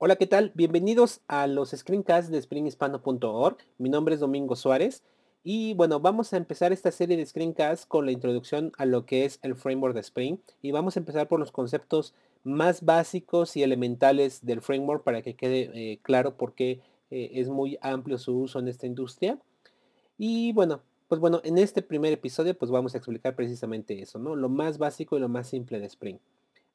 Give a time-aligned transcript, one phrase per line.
[0.00, 0.52] Hola, ¿qué tal?
[0.54, 3.56] Bienvenidos a los screencasts de springhispano.org.
[3.78, 5.02] Mi nombre es Domingo Suárez
[5.42, 9.24] y bueno, vamos a empezar esta serie de screencasts con la introducción a lo que
[9.24, 12.14] es el framework de Spring y vamos a empezar por los conceptos
[12.44, 16.80] más básicos y elementales del framework para que quede eh, claro por qué
[17.10, 19.40] eh, es muy amplio su uso en esta industria.
[20.16, 24.36] Y bueno, pues bueno, en este primer episodio pues vamos a explicar precisamente eso, ¿no?
[24.36, 26.18] Lo más básico y lo más simple de Spring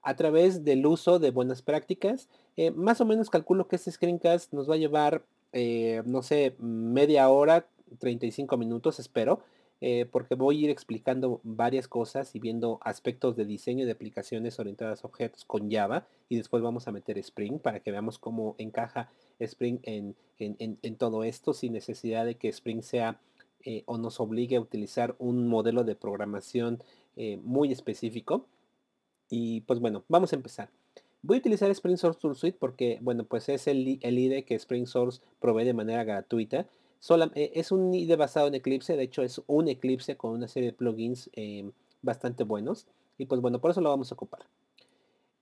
[0.03, 2.27] a través del uso de buenas prácticas.
[2.57, 6.55] Eh, más o menos calculo que este screencast nos va a llevar, eh, no sé,
[6.59, 7.65] media hora,
[7.99, 9.39] 35 minutos, espero,
[9.79, 14.59] eh, porque voy a ir explicando varias cosas y viendo aspectos de diseño de aplicaciones
[14.59, 18.55] orientadas a objetos con Java y después vamos a meter Spring para que veamos cómo
[18.57, 19.09] encaja
[19.39, 23.19] Spring en, en todo esto sin necesidad de que Spring sea
[23.85, 26.81] o nos obligue a utilizar un modelo de programación
[27.41, 28.45] muy específico.
[29.29, 30.69] Y pues bueno, vamos a empezar.
[31.21, 34.55] Voy a utilizar Spring Source Tool Suite porque, bueno, pues es el, el IDE que
[34.55, 36.67] Spring Source provee de manera gratuita.
[37.35, 40.71] Eh, es un IDE basado en Eclipse, de hecho es un Eclipse con una serie
[40.71, 41.71] de plugins em,
[42.01, 42.87] bastante buenos.
[43.17, 44.41] Y pues bueno, por eso lo vamos a ocupar.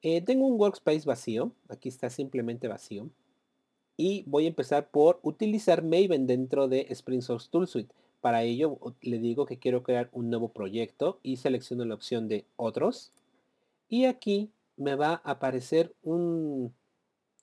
[0.02, 3.10] Eh, tengo un workspace vacío, aquí está simplemente vacío.
[3.98, 7.94] Y voy a empezar por utilizar Maven dentro de Spring Source Tool Suite.
[8.20, 12.46] Para ello le digo que quiero crear un nuevo proyecto y selecciono la opción de
[12.56, 13.12] otros
[13.92, 15.94] y aquí me va a aparecer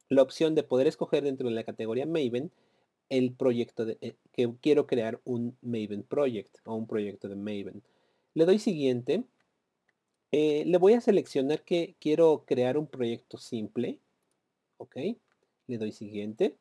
[0.09, 2.51] la opción de poder escoger dentro de la categoría Maven
[3.11, 7.83] el proyecto eh, que quiero crear un Maven Project o un proyecto de Maven.
[8.33, 9.25] Le doy siguiente.
[10.33, 14.01] Eh, le voy a seleccionar que quiero crear un proyecto simple.
[14.79, 14.97] Ok.
[15.67, 16.57] Le doy siguiente.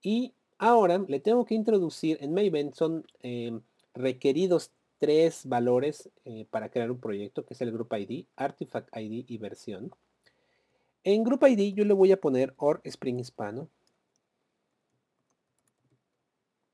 [0.00, 3.60] Y ahora le tengo que introducir en Maven son em,
[3.92, 9.24] requeridos tres valores eh, para crear un proyecto, que es el Group ID, Artifact ID
[9.28, 9.90] y versión.
[11.04, 13.68] En Group ID yo le voy a poner or Spring Hispano.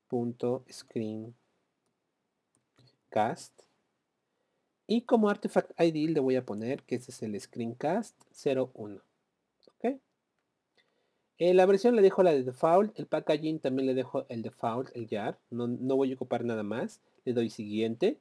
[0.07, 1.35] Punto screencast.
[4.87, 8.15] Y como Artifact ID le voy a poner que ese es el screencast
[8.45, 9.01] 01.
[9.67, 9.99] ¿Ok?
[11.37, 14.95] Eh, la versión le dejo la de default, el packaging también le dejo el default,
[14.95, 18.19] el jar, no, no voy a ocupar nada más le doy siguiente.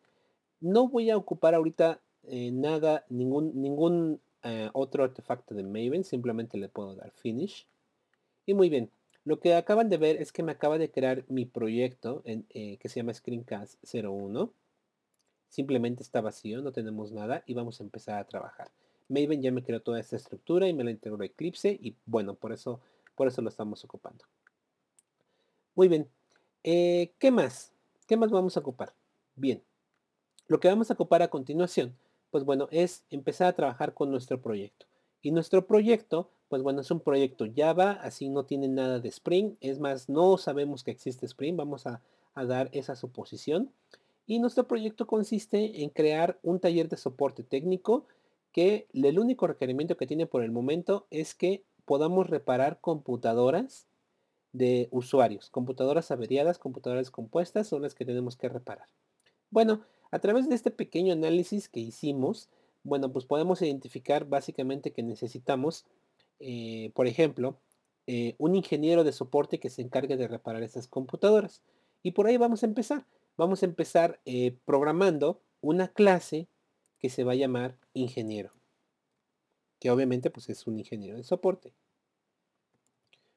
[0.61, 6.59] No voy a ocupar ahorita eh, nada, ningún, ningún eh, otro artefacto de Maven, simplemente
[6.59, 7.67] le puedo dar finish.
[8.47, 8.91] Y muy bien,
[9.25, 12.79] lo que acaban de ver es que me acaba de crear mi proyecto en, eh,
[12.79, 14.53] que se llama Screencast 01.
[15.49, 18.71] Simplemente está vacío, no tenemos nada y vamos a empezar a trabajar.
[19.09, 22.53] Maven ya me creó toda esta estructura y me la integró Eclipse y bueno, por
[22.53, 22.81] eso,
[23.15, 24.25] por eso lo estamos ocupando.
[25.75, 26.09] Muy bien,
[26.63, 27.74] ¿qué más?
[28.07, 28.93] ¿Qué más vamos a ocupar?
[29.35, 29.63] Bien,
[30.47, 31.97] lo que vamos a ocupar a continuación,
[32.31, 34.85] pues bueno, es empezar a trabajar con nuestro proyecto.
[35.23, 39.55] Y nuestro proyecto, pues bueno, es un proyecto Java, así no tiene nada de Spring.
[39.63, 42.03] Es más, no sabemos que existe Spring, vamos a,
[42.35, 43.71] a dar esa suposición.
[44.27, 48.05] Y nuestro proyecto consiste en crear un taller de soporte técnico
[48.53, 53.87] que el único requerimiento que tiene por el momento es que podamos reparar computadoras
[54.55, 55.51] de usuarios.
[55.51, 58.87] Computadoras averiadas, computadoras compuestas son las que tenemos que reparar.
[59.51, 62.49] Bueno, a través de este pequeño análisis que hicimos,
[62.85, 65.85] bueno, pues podemos identificar básicamente que necesitamos,
[66.39, 67.59] eh, por ejemplo,
[68.07, 71.61] eh, un ingeniero de soporte que se encargue de reparar esas computadoras.
[72.03, 73.07] Y por ahí vamos a empezar.
[73.37, 76.47] Vamos a empezar eh, programando una clase
[77.01, 78.53] que se va a llamar ingeniero.
[79.81, 81.73] Que obviamente pues es un ingeniero de soporte.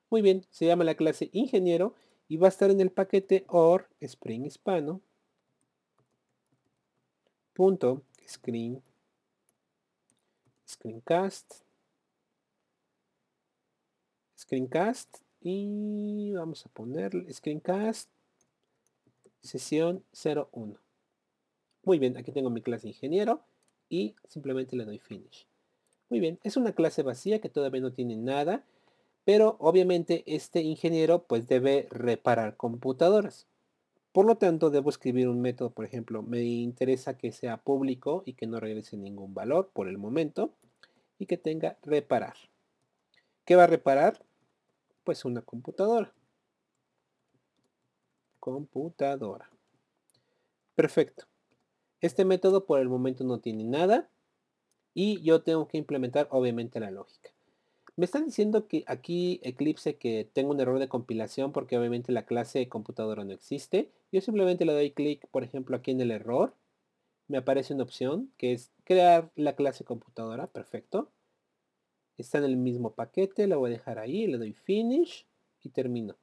[0.09, 1.95] Muy bien, se llama la clase ingeniero
[2.28, 5.01] y va a estar en el paquete or spring hispano.
[10.67, 11.62] Screencast.
[14.38, 18.09] Screencast y vamos a poner screencast
[19.41, 20.78] sesión 01
[21.88, 23.46] muy bien aquí tengo mi clase ingeniero
[23.88, 25.47] y simplemente le doy finish.
[26.09, 28.66] Muy bien es una clase vacía que todavía no tiene nada
[29.27, 33.46] pero obviamente este ingeniero pues debe reparar computadoras.
[34.13, 38.35] Por lo tanto, debo escribir un método, por ejemplo, me interesa que sea público y
[38.35, 40.53] que no regrese ningún valor por el momento
[41.19, 42.35] y que tenga reparar.
[43.43, 44.23] ¿Qué va a reparar?
[45.03, 46.13] Pues una computadora.
[48.40, 49.52] Computadora.
[50.73, 51.25] Perfecto.
[51.99, 54.09] Este método por el momento no tiene nada
[54.93, 57.36] y yo tengo que implementar obviamente la lógica.
[57.97, 62.28] Me están diciendo que aquí Eclipse que tengo un error de compilación porque obviamente la
[62.28, 63.91] clase computadora no existe.
[64.11, 66.53] Yo simplemente le doy clic, por ejemplo, aquí en el error.
[67.28, 70.46] Me aparece una opción que es crear la clase computadora.
[70.46, 71.09] Perfecto.
[72.17, 75.26] Está en el mismo paquete, la voy a dejar ahí, le doy finish
[75.64, 76.17] y termino.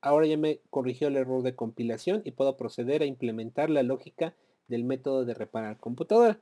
[0.00, 4.34] Ahora ya me corrigió el error de compilación y puedo proceder a implementar la lógica
[4.66, 6.40] del método de reparar computadora.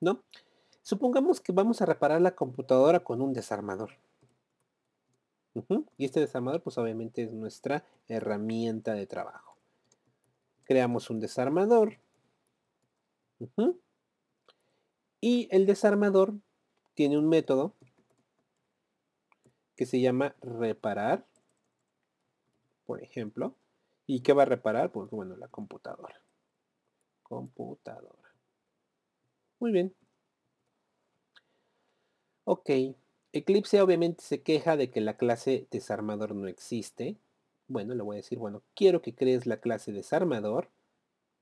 [0.00, 0.22] ¿No?
[0.82, 3.90] Supongamos que vamos a reparar la computadora con un desarmador.
[5.96, 9.56] Y este desarmador pues obviamente es nuestra herramienta de trabajo.
[10.64, 11.98] Creamos un desarmador.
[15.20, 16.34] Y el desarmador
[16.94, 17.74] tiene un método
[19.76, 21.26] que se llama reparar,
[22.86, 23.54] por ejemplo.
[24.06, 24.90] ¿Y qué va a reparar?
[24.90, 26.20] Pues bueno, la computadora.
[27.22, 28.34] Computadora.
[29.60, 29.94] Muy bien.
[32.54, 32.68] Ok.
[33.32, 37.16] Eclipse obviamente se queja de que la clase desarmador no existe.
[37.66, 40.68] Bueno, le voy a decir, bueno, quiero que crees la clase desarmador.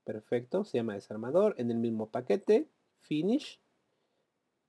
[0.05, 2.69] Perfecto, se llama desarmador en el mismo paquete.
[3.01, 3.59] Finish.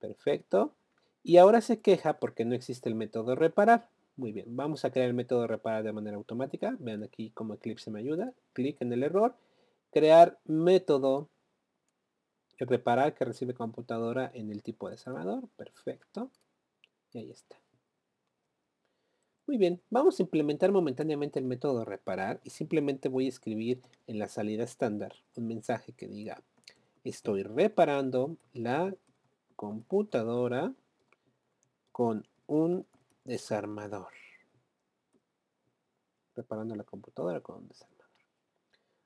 [0.00, 0.74] Perfecto.
[1.22, 3.88] Y ahora se queja porque no existe el método reparar.
[4.16, 6.76] Muy bien, vamos a crear el método reparar de manera automática.
[6.80, 8.32] Vean aquí cómo Eclipse me ayuda.
[8.52, 9.36] Clic en el error.
[9.92, 11.28] Crear método
[12.66, 15.48] reparar que recibe computadora en el tipo desarmador.
[15.56, 16.30] Perfecto.
[17.12, 17.56] Y ahí está.
[19.46, 24.18] Muy bien, vamos a implementar momentáneamente el método reparar y simplemente voy a escribir en
[24.18, 26.40] la salida estándar un mensaje que diga
[27.04, 28.94] estoy reparando la
[29.56, 30.72] computadora
[31.90, 32.86] con un
[33.24, 34.12] desarmador.
[36.34, 38.06] Reparando la computadora con un desarmador.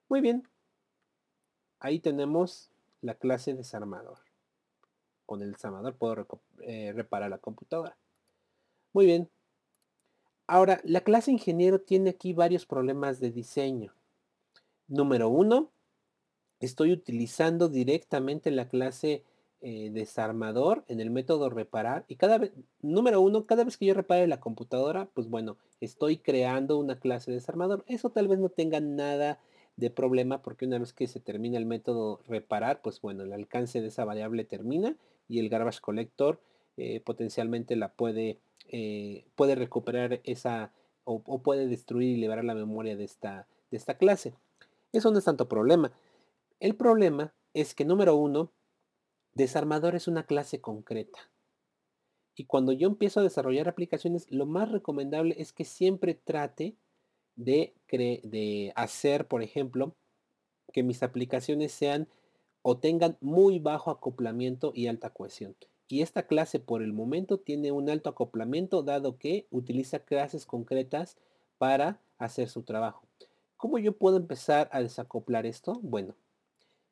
[0.08, 0.47] Muy bien.
[1.81, 2.70] Ahí tenemos
[3.06, 4.19] la clase desarmador.
[5.25, 6.26] Con el desarmador puedo
[6.61, 7.97] eh, reparar la computadora.
[8.93, 9.31] Muy bien.
[10.47, 13.94] Ahora, la clase ingeniero tiene aquí varios problemas de diseño.
[14.88, 15.70] Número uno,
[16.61, 19.25] estoy utilizando directamente la clase
[19.61, 22.05] eh, desarmador en el método reparar.
[22.08, 26.19] Y cada vez, número uno, cada vez que yo repare la computadora, pues bueno, estoy
[26.19, 27.85] creando una clase desarmador.
[27.88, 29.41] Eso tal vez no tenga nada
[29.76, 33.81] de problema porque una vez que se termina el método reparar, pues bueno, el alcance
[33.81, 34.96] de esa variable termina
[35.28, 36.40] y el garbage collector
[36.76, 38.38] eh, potencialmente la puede,
[38.69, 40.73] eh, puede recuperar esa
[41.05, 44.34] o, puede destruir y liberar la memoria de esta, de esta clase.
[44.93, 45.93] Eso no es tanto problema.
[46.58, 48.50] El problema es que número uno,
[49.34, 51.31] desarmador es una clase concreta.
[52.34, 56.76] Y cuando yo empiezo a desarrollar aplicaciones, lo más recomendable es que siempre trate
[57.36, 59.94] de, de hacer, por ejemplo,
[60.72, 62.08] que mis aplicaciones sean
[62.62, 65.56] o tengan muy bajo acoplamiento y alta cohesión.
[65.88, 71.16] Y esta clase por el momento tiene un alto acoplamiento dado que utiliza clases concretas
[71.58, 73.06] para hacer su trabajo.
[73.56, 75.78] ¿Cómo yo puedo empezar a desacoplar esto?
[75.80, 76.16] Bueno,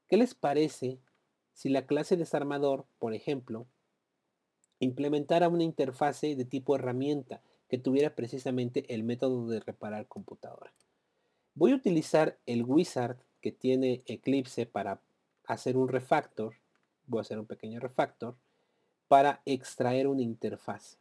[0.06, 0.98] ¿qué les parece
[1.52, 3.66] si la clase desarmador, por ejemplo,
[4.78, 7.42] implementara una interfase de tipo herramienta?
[7.74, 10.72] Que tuviera precisamente el método de reparar computadora.
[11.56, 15.00] Voy a utilizar el wizard que tiene Eclipse para
[15.44, 16.54] hacer un refactor.
[17.08, 18.36] Voy a hacer un pequeño refactor
[19.08, 20.98] para extraer una interfase.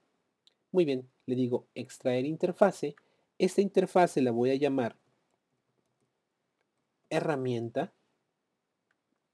[0.72, 2.96] Muy bien, le digo extraer interfase.
[3.38, 4.96] Esta interfase la voy a llamar
[7.12, 7.94] herramienta.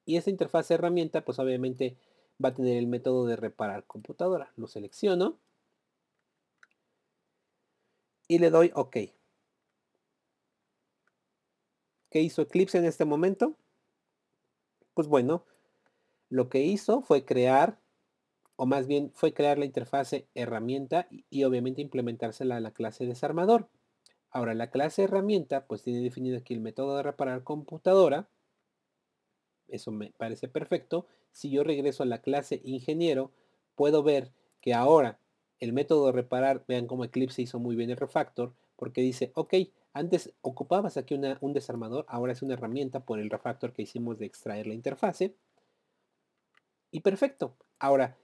[0.04, 1.96] Y esta interfase herramienta, pues obviamente
[2.44, 4.52] va a tener el método de reparar computadora.
[4.58, 5.40] Lo selecciono
[8.30, 8.96] y le doy OK.
[12.12, 13.58] ¿Qué hizo Eclipse en este momento?
[14.94, 15.46] Pues bueno,
[16.30, 17.82] lo que hizo fue crear,
[18.56, 23.68] o más bien fue crear la interfase herramienta y, obviamente implementársela a la clase desarmador.
[24.30, 28.30] Ahora la clase herramienta pues tiene definido aquí el método de reparar computadora.
[29.68, 31.08] Eso me parece perfecto.
[31.32, 33.32] Si yo regreso a la clase ingeniero,
[33.76, 34.32] puedo ver
[34.62, 35.20] que ahora
[35.60, 39.56] el método de reparar, vean cómo Eclipse hizo muy bien el refactor, porque dice, ok,
[39.94, 44.26] antes ocupabas aquí un desarmador, ahora es una herramienta por el refactor que hicimos de
[44.26, 45.36] extraer la interfase.
[46.92, 47.56] Y perfecto.
[47.80, 48.16] Ahora,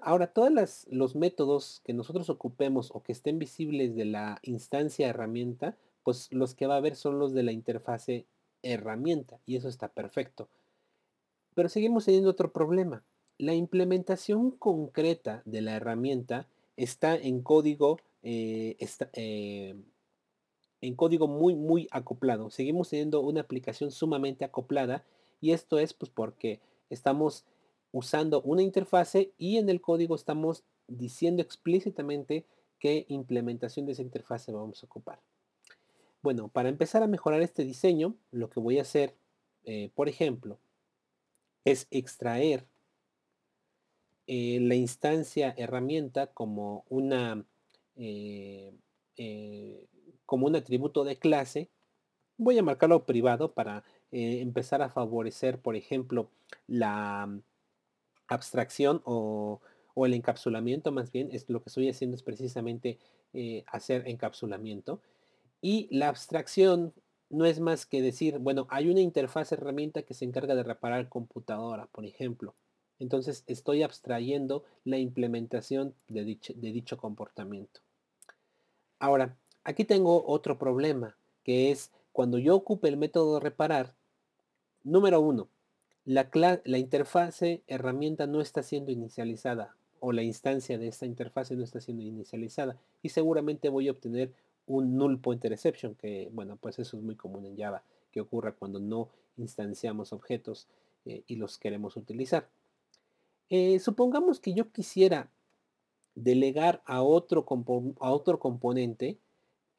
[0.00, 5.76] ahora todos los métodos que nosotros ocupemos o que estén visibles de la instancia herramienta,
[6.02, 8.26] pues los que va a haber son los de la interfase
[8.62, 9.38] herramienta.
[9.46, 10.48] Y eso está perfecto.
[11.54, 13.02] Pero seguimos teniendo otro problema.
[13.36, 16.46] La implementación concreta de la herramienta
[16.84, 18.76] está en código, eh,
[19.12, 19.74] eh,
[20.80, 22.50] en código muy, muy acoplado.
[22.50, 25.04] Seguimos teniendo una aplicación sumamente acoplada
[25.40, 27.44] y esto es pues porque estamos
[27.92, 32.46] usando una interfase y en el código estamos diciendo explícitamente
[32.78, 35.20] qué implementación de esa interfase vamos a ocupar.
[36.22, 39.14] Bueno, para empezar a mejorar este diseño, lo que voy a hacer,
[39.64, 40.58] eh, por ejemplo,
[41.64, 42.66] es extraer
[44.32, 47.44] eh, la instancia herramienta como una
[47.96, 48.72] eh,
[49.16, 49.88] eh,
[50.24, 51.68] como un atributo de clase,
[52.36, 53.82] voy a marcarlo privado para
[54.12, 56.30] empezar a favorecer, por ejemplo,
[56.68, 57.40] la
[58.28, 59.60] abstracción o,
[59.94, 62.98] o, el encapsulamiento, más bien, es lo que estoy haciendo es precisamente
[63.66, 65.02] hacer encapsulamiento.
[65.60, 66.94] Y la abstracción
[67.30, 71.08] no es más que decir, bueno, hay una interfaz herramienta que se encarga de reparar
[71.08, 72.54] computadora, por ejemplo.
[73.00, 77.80] Entonces estoy abstrayendo la implementación de dicho, comportamiento.
[78.98, 83.94] Ahora, aquí tengo otro problema, que es cuando yo ocupe el método de reparar,
[84.84, 85.48] número uno,
[86.04, 86.28] la,
[86.64, 91.80] la interfase herramienta no está siendo inicializada o la instancia de esta interfase no está
[91.80, 94.32] siendo inicializada y seguramente voy a obtener
[94.66, 98.52] un null pointer exception, que bueno, pues eso es muy común en Java, que ocurra
[98.52, 100.68] cuando no instanciamos objetos
[101.06, 102.48] eh, y los queremos utilizar.
[103.50, 105.28] Eh, supongamos que yo quisiera
[106.14, 107.44] delegar a otro,
[108.00, 109.18] a otro componente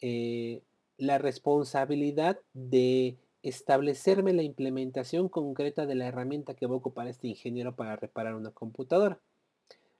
[0.01, 0.61] eh,
[0.97, 7.27] la responsabilidad de establecerme la implementación concreta de la herramienta que va a ocupar este
[7.27, 9.19] ingeniero para reparar una computadora.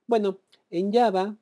[0.06, 0.38] Bueno,
[0.70, 1.36] en Java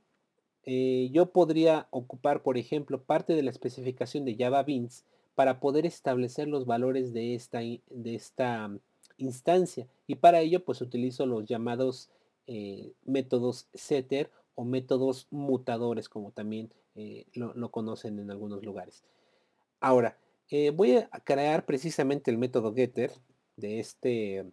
[0.65, 5.85] eh, yo podría ocupar, por ejemplo, parte de la especificación de Java Beans para poder
[5.85, 8.71] establecer los valores de esta, de esta
[9.17, 9.87] instancia.
[10.07, 12.11] Y para ello, pues utilizo los llamados
[12.47, 19.05] eh, métodos setter o métodos mutadores, como también eh, lo, conocen en algunos lugares.
[19.81, 20.19] Ahora,
[20.75, 23.13] voy a crear precisamente el método getter
[23.57, 24.45] de este,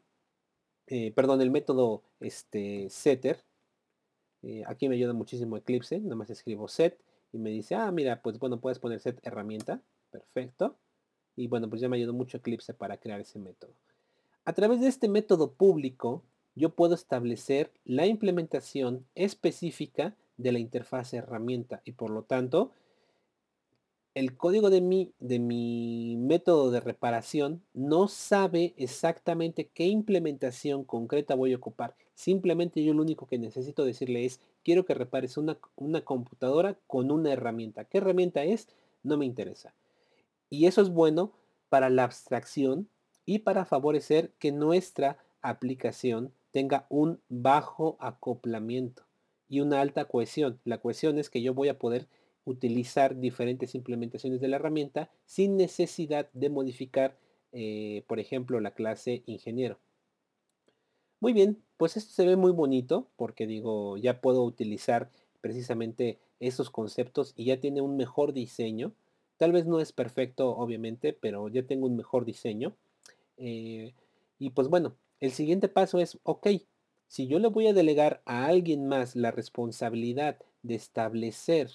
[1.16, 3.44] perdón, el método este, setter
[4.44, 7.00] eh, aquí me ayuda muchísimo Eclipse, nada más escribo set
[7.32, 10.78] y me dice, ah, mira, pues bueno, puedes poner set herramienta, perfecto.
[11.36, 13.74] Y bueno, pues ya me ayudó mucho Eclipse para crear ese método.
[14.46, 16.24] A través de este método público,
[16.58, 22.72] yo puedo establecer la implementación específica de la interfaz herramienta y por lo tanto
[24.16, 31.36] el código de mi, de mi método de reparación no sabe exactamente qué implementación concreta
[31.36, 31.94] voy a ocupar.
[32.16, 37.12] Simplemente yo lo único que necesito decirle es, quiero que repares una, una computadora con
[37.12, 37.86] una herramienta.
[37.86, 38.70] ¿Qué herramienta es?
[39.04, 39.76] No me interesa.
[40.50, 41.32] Y eso es bueno
[41.70, 42.90] para la abstracción
[43.24, 49.04] y para favorecer que nuestra aplicación tenga un bajo acoplamiento
[49.50, 50.60] y una alta cohesión.
[50.64, 52.08] La cohesión es que yo voy a poder
[52.46, 57.18] utilizar diferentes implementaciones de la herramienta sin necesidad de modificar,
[57.52, 59.80] eh, por ejemplo, la clase ingeniero.
[61.20, 65.10] Muy bien, pues esto se ve muy bonito porque digo, ya puedo utilizar
[65.42, 68.94] precisamente esos conceptos y ya tiene un mejor diseño.
[69.38, 72.76] Tal vez no es perfecto, obviamente, pero ya tengo un mejor diseño.
[73.38, 73.94] Eh,
[74.40, 76.48] y pues bueno, el siguiente paso es, ok,
[77.08, 81.72] si yo le voy a delegar a alguien más la responsabilidad de establecer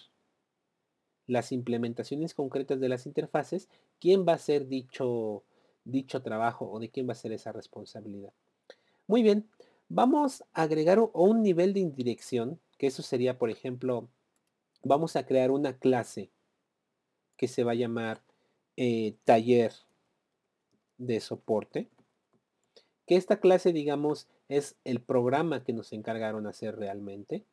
[1.26, 3.68] las implementaciones concretas de las interfaces,
[3.99, 5.44] quién va a hacer dicho,
[5.84, 8.32] dicho trabajo o de quién va a ser esa responsabilidad.
[9.06, 9.49] Muy bien,
[9.88, 14.08] vamos a agregar un nivel de indirección, que eso sería, por ejemplo,
[14.82, 16.30] vamos a crear una clase
[17.37, 18.22] que se va a llamar
[18.76, 19.72] eh, taller
[20.99, 21.88] de soporte.
[23.06, 27.44] Que esta clase, digamos, es el programa que nos encargaron hacer realmente.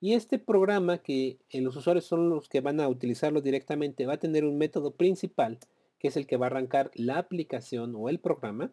[0.00, 4.18] Y este programa que los usuarios son los que van a utilizarlo directamente va a
[4.18, 5.58] tener un método principal
[5.98, 8.72] que es el que va a arrancar la aplicación o el programa.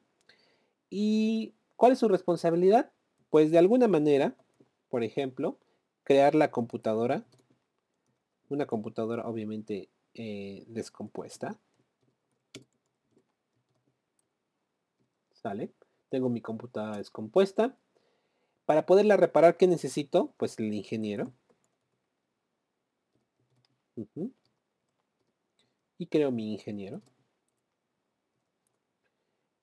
[0.90, 2.92] ¿Y cuál es su responsabilidad?
[3.30, 4.36] Pues de alguna manera,
[4.90, 5.58] por ejemplo,
[6.04, 7.26] crear la computadora.
[8.50, 11.58] Una computadora obviamente eh, descompuesta.
[16.10, 17.78] Tengo mi computadora descompuesta.
[18.66, 20.34] Para poderla reparar, ¿qué necesito?
[20.38, 21.34] Pues el ingeniero.
[25.98, 27.02] Y creo mi ingeniero.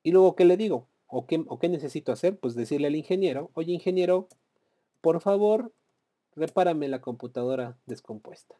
[0.05, 0.89] Y luego, ¿qué le digo?
[1.07, 2.39] ¿O qué, ¿O qué necesito hacer?
[2.39, 4.29] Pues decirle al ingeniero, oye ingeniero,
[5.01, 5.73] por favor,
[6.35, 8.57] repárame la computadora descompuesta.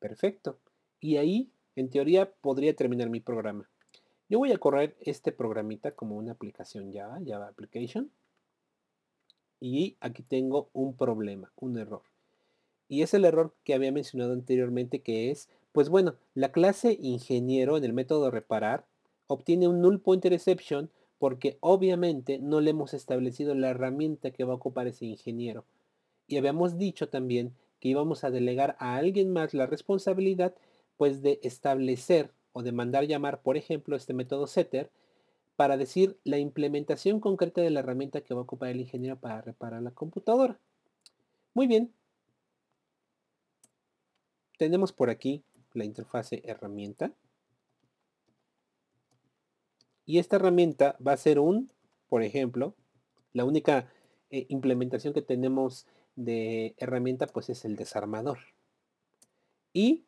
[0.00, 0.58] Perfecto.
[1.00, 3.68] Y ahí, en teoría, podría terminar mi programa.
[4.30, 8.10] Yo voy a correr este programita como una aplicación Java, Java Application.
[9.58, 12.02] Y aquí tengo un problema, un error.
[12.88, 17.78] Y es el error que había mencionado anteriormente que es, pues bueno, la clase ingeniero
[17.78, 18.86] en el método reparar
[19.28, 24.52] obtiene un null pointer exception porque obviamente no le hemos establecido la herramienta que va
[24.52, 25.64] a ocupar ese ingeniero.
[26.26, 30.54] Y habíamos dicho también que íbamos a delegar a alguien más la responsabilidad
[30.98, 34.90] pues de establecer o de mandar llamar, por ejemplo, este método setter
[35.54, 39.40] para decir la implementación concreta de la herramienta que va a ocupar el ingeniero para
[39.40, 40.58] reparar la computadora.
[41.54, 41.92] Muy bien.
[44.58, 47.12] Tenemos por aquí la interfase herramienta.
[50.04, 51.70] Y esta herramienta va a ser un,
[52.08, 52.74] por ejemplo,
[53.34, 53.88] la única
[54.30, 55.86] eh, implementación que tenemos
[56.16, 58.38] de herramienta pues es el desarmador.
[59.72, 60.07] Y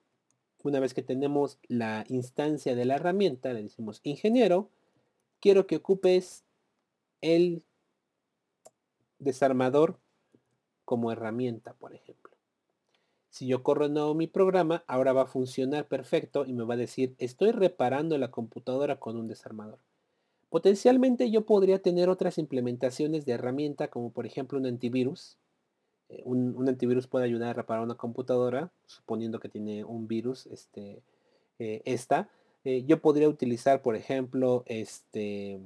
[0.68, 4.68] una vez que tenemos la instancia de la herramienta, le decimos ingeniero,
[5.40, 6.44] quiero que ocupes
[7.20, 7.64] el
[9.18, 9.98] desarmador
[10.84, 12.30] como herramienta, por ejemplo.
[13.28, 16.78] Si yo corro nuevo mi programa, ahora va a funcionar perfecto y me va a
[16.78, 19.78] decir, estoy reparando la computadora con un desarmador.
[20.48, 25.38] Potencialmente yo podría tener otras implementaciones de herramienta, como por ejemplo un antivirus.
[26.10, 31.02] Eh, un, antivirus puede ayudar a reparar una computadora, suponiendo que tiene un virus, este,
[31.58, 32.28] eh, esta.
[32.64, 35.60] Eh, yo podría utilizar, por ejemplo, este,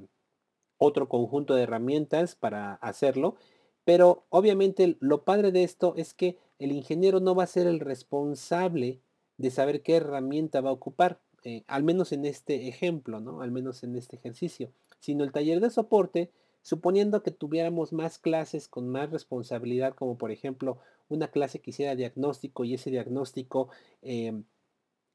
[0.77, 3.35] otro conjunto de herramientas para hacerlo.
[3.83, 7.79] Pero obviamente lo padre de esto es que el ingeniero no va a ser el
[7.79, 9.01] responsable
[9.37, 11.19] de saber qué herramienta va a ocupar.
[11.67, 13.41] Al menos en este ejemplo, ¿no?
[13.41, 16.31] Al menos en este ejercicio, sino el taller de soporte,
[16.65, 20.79] suponiendo que tuviéramos más clases con más responsabilidad, como por ejemplo
[21.09, 23.69] una clase que hiciera diagnóstico y ese diagnóstico
[24.01, 24.45] em,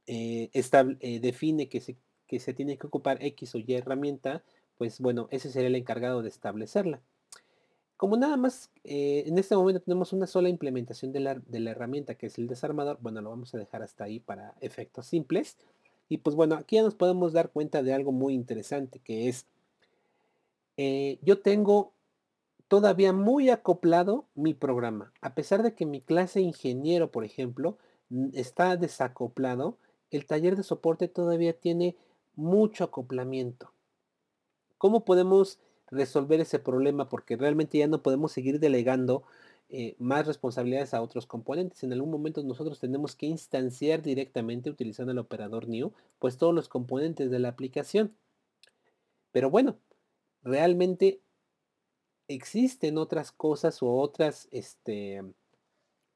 [0.06, 4.44] eh, eh, define que se, tiene que ocupar X o Y herramienta,
[4.78, 7.00] pues bueno, ese sería el encargado de establecerla.
[7.96, 12.14] Como nada más en este momento tenemos una sola implementación de la, de la, herramienta
[12.14, 15.56] que es el desarmador, bueno, lo vamos a dejar hasta ahí para efectos simples.
[16.08, 19.46] Y pues bueno, aquí ya nos podemos dar cuenta de algo muy interesante, que es,
[20.82, 21.92] eh, yo tengo
[22.66, 25.12] todavía muy acoplado mi programa.
[25.20, 27.76] A pesar de que mi clase ingeniero, por ejemplo,
[28.32, 29.76] está desacoplado,
[30.10, 31.96] el taller de soporte todavía tiene
[32.34, 33.74] mucho acoplamiento.
[34.78, 35.58] ¿Cómo podemos
[35.88, 37.10] resolver ese problema?
[37.10, 39.24] Porque realmente ya no podemos seguir delegando
[39.68, 41.82] eh, más responsabilidades a otros componentes.
[41.82, 46.70] En algún momento nosotros tenemos que instanciar directamente utilizando el operador new, pues todos los
[46.70, 48.14] componentes de la aplicación.
[49.30, 49.76] Pero bueno,
[50.42, 51.20] realmente
[52.28, 55.22] existen otras cosas o otras, este,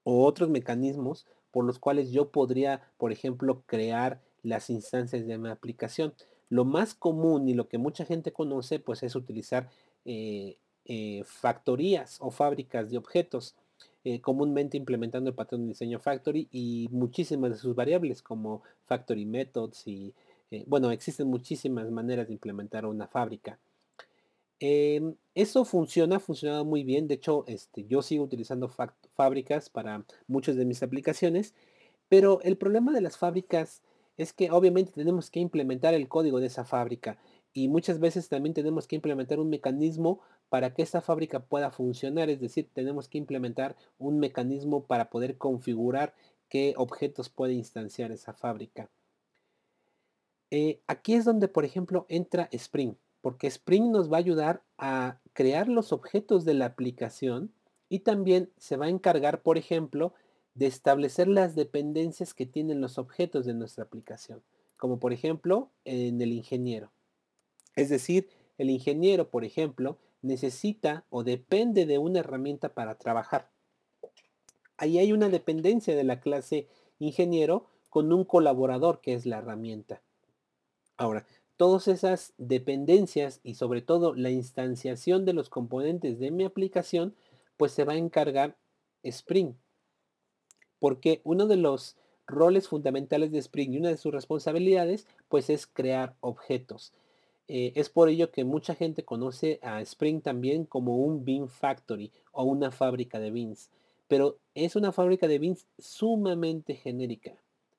[0.05, 5.49] o otros mecanismos por los cuales yo podría, por ejemplo, crear las instancias de mi
[5.49, 6.15] aplicación.
[6.49, 9.71] Lo más común y lo que mucha gente conoce, pues es utilizar
[10.05, 13.55] eh, eh, factorías o fábricas de objetos,
[14.05, 19.25] eh, comúnmente implementando el patrón de diseño factory y muchísimas de sus variables como factory
[19.25, 20.13] methods y
[20.67, 23.59] bueno, existen muchísimas maneras de implementar una fábrica.
[24.67, 27.07] Em, eso funciona, ha funcionado muy bien.
[27.07, 28.71] De hecho, este, yo sigo utilizando
[29.15, 31.55] fábricas para muchas de mis aplicaciones,
[32.09, 33.83] pero el problema de las fábricas
[34.17, 37.19] es que obviamente tenemos que implementar el código de esa fábrica
[37.53, 42.31] y muchas veces también tenemos que implementar un mecanismo para que esta fábrica pueda funcionar,
[42.31, 46.15] es decir, tenemos que implementar un mecanismo para poder configurar
[46.49, 48.89] qué objetos puede instanciar esa fábrica.
[50.51, 52.95] Eh, aquí es donde, por ejemplo, entra Spring,
[53.25, 57.55] porque Spring nos va a ayudar a crear los objetos de la aplicación
[57.89, 60.13] y también se va a encargar, por ejemplo,
[60.53, 64.43] de establecer las dependencias que tienen los objetos de nuestra aplicación,
[64.77, 66.93] como por ejemplo en el ingeniero.
[67.77, 73.49] Es decir, el ingeniero, por ejemplo, necesita o depende de una herramienta para trabajar.
[74.77, 80.03] Ahí hay una dependencia de la clase ingeniero con un colaborador que es la herramienta.
[80.99, 81.25] Ahora,
[81.57, 87.15] todas esas dependencias y sobre todo la instanciación de los componentes de mi aplicación,
[87.57, 88.57] pues se va a encargar
[89.03, 89.55] Spring.
[90.79, 95.67] Porque uno de los roles fundamentales de Spring y una de sus responsabilidades, pues es
[95.67, 96.93] crear objetos.
[97.47, 102.11] Eh, es por ello que mucha gente conoce a Spring también como un Bean Factory
[102.33, 103.71] o una fábrica de beans.
[104.09, 107.33] Pero es una fábrica de beans sumamente genérica.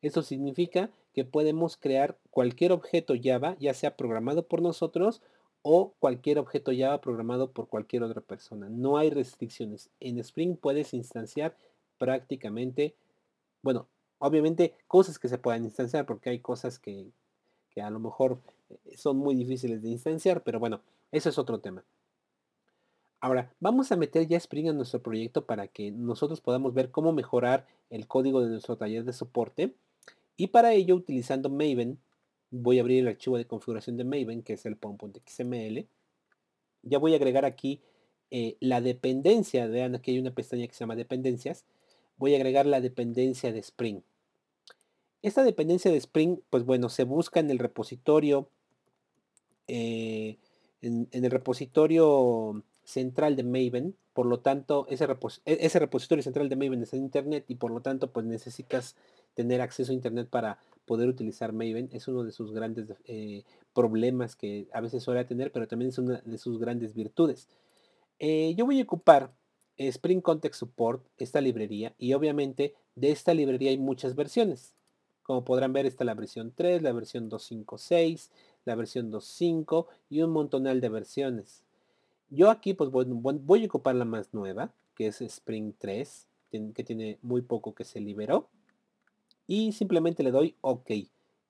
[0.06, 5.24] Eso significa que podemos crear cualquier objeto Java, ya sea programado por nosotros
[5.64, 8.70] o cualquier objeto Java programado por cualquier otra persona.
[8.70, 9.90] No hay restricciones.
[10.00, 11.58] En Spring puedes instanciar
[11.98, 12.94] prácticamente,
[13.64, 13.88] bueno,
[14.20, 17.08] obviamente cosas que se puedan instanciar porque hay cosas que,
[17.72, 18.38] que a lo mejor
[18.70, 21.84] eh, son muy difíciles de instanciar, pero bueno, eso es otro tema.
[23.22, 27.12] Ahora, vamos a meter ya Spring en nuestro proyecto para que nosotros podamos ver cómo
[27.12, 29.74] mejorar el código de nuestro taller de soporte.
[30.38, 32.00] Y para ello, utilizando Maven,
[32.52, 35.88] voy a abrir el archivo de configuración de Maven, que es el pom.xml.
[36.84, 37.82] Ya voy a agregar aquí
[38.32, 39.68] eh, la dependencia.
[39.68, 41.66] Vean, aquí hay una pestaña que se llama dependencias.
[42.18, 44.02] Voy a agregar la dependencia de Spring.
[45.22, 48.50] Esta dependencia de Spring, pues bueno, se busca en el repositorio
[49.68, 50.38] eh,
[50.82, 55.06] en, el repositorio central de Maven, por lo tanto, ese,
[55.46, 58.96] e, ese, repositorio central de Maven está en Internet y por lo tanto, pues necesitas
[59.36, 61.90] tener acceso a Internet para poder utilizar Maven.
[61.92, 63.44] Es uno de sus grandes eh,
[63.74, 67.48] problemas que a veces suele tener, pero también es una de sus grandes virtudes.
[68.18, 69.34] Eh, yo voy a ocupar
[69.78, 74.74] Spring Context Support, esta librería, y obviamente de esta librería hay muchas versiones.
[75.22, 78.32] Como podrán ver está la versión 3, la versión 256,
[78.64, 81.64] la versión 2.5 y un montonal de versiones.
[82.30, 86.28] Yo aquí pues voy, voy, a ocupar la más nueva, que es Spring 3,
[86.74, 88.50] que tiene muy poco que se liberó.
[89.48, 90.92] Y simplemente le doy OK.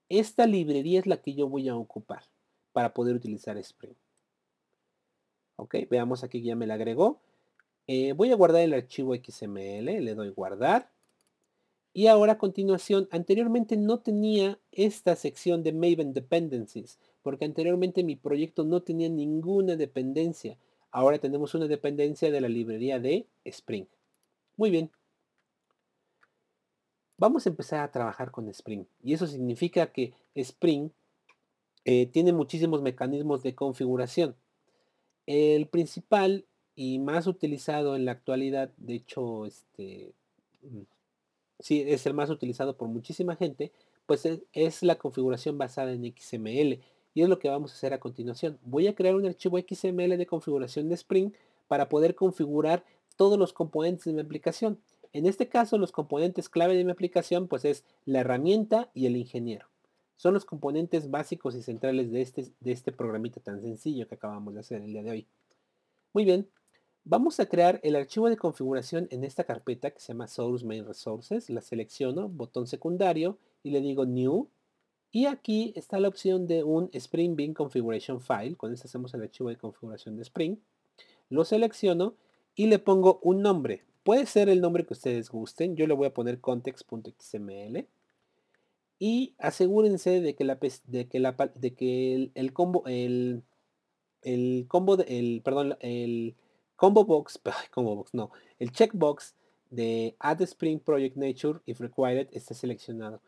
[0.10, 2.24] Esta librería es la que yo voy a ocupar
[2.72, 3.96] para poder utilizar Spring.
[5.58, 7.22] Ok, veamos aquí que ya me la agregó.
[7.88, 10.92] Eh, voy a guardar el archivo XML, le doy guardar.
[11.94, 18.18] Y ahora a continuación, anteriormente no tenía esta sección de Maven Dependencies, porque anteriormente mi
[18.18, 20.58] proyecto no tenía ninguna dependencia.
[20.92, 23.86] Ahora tenemos una dependencia de la librería de Spring.
[24.58, 24.92] Muy bien.
[27.18, 28.86] Vamos a empezar a trabajar con Spring.
[29.02, 30.90] Y eso significa que Spring
[31.86, 34.36] eh, tiene muchísimos mecanismos de configuración.
[35.26, 40.14] El principal y más utilizado en la actualidad, de hecho, este,
[40.62, 40.82] mm,
[41.60, 43.72] sí, es el más utilizado por muchísima gente,
[44.06, 46.82] pues es, la configuración basada en XML.
[47.14, 48.60] Y es lo que vamos a hacer a continuación.
[48.64, 51.32] Voy a crear un archivo XML de configuración de Spring
[51.68, 52.84] para poder configurar
[53.16, 54.80] todos los componentes de mi aplicación.
[55.16, 59.16] En este caso, los componentes clave de mi aplicación, pues es la herramienta y el
[59.16, 59.66] ingeniero.
[60.18, 64.56] Son los componentes básicos y centrales de este, de este programita tan sencillo que acabamos
[64.56, 65.28] de hacer el día de hoy.
[66.12, 66.50] Muy bien,
[67.06, 70.86] vamos a crear el archivo de configuración en esta carpeta que se llama Source Main
[70.86, 71.50] Resources.
[71.50, 74.50] La selecciono, botón secundario y le digo New.
[75.14, 78.58] Y aquí está la opción de un Spring Bean Configuration File.
[78.58, 80.58] Con esto hacemos el archivo de configuración de Spring.
[81.30, 82.16] Lo selecciono
[82.54, 83.86] y le pongo un nombre.
[84.06, 85.76] Puede ser el nombre que ustedes gusten.
[85.76, 87.88] Yo le voy a poner context.xml
[89.00, 91.06] y asegúrense de que de
[91.56, 93.44] de el, combo el
[94.68, 96.36] combo el perdón el
[96.76, 97.42] combo box
[97.72, 99.34] combo box no el checkbox
[99.72, 103.22] de add spring project nature if required está seleccionado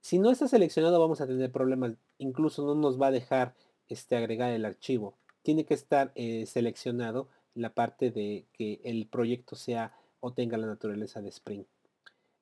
[0.00, 3.54] si no está seleccionado vamos a tener problemas incluso no nos va a dejar
[3.88, 9.54] este agregar el archivo tiene que estar eh, seleccionado la parte de que el proyecto
[9.54, 9.92] sea
[10.24, 11.64] o tenga la naturaleza de spring